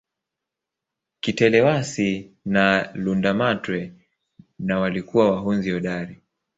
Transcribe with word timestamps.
Kitelewasi 1.19 2.33
na 2.45 2.91
Lundamatwe 2.93 3.93
na 4.59 4.79
walikuwa 4.79 5.31
wahunzi 5.31 5.71
hodari 5.71 6.21